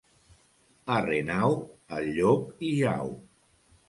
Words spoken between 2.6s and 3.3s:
hi jau.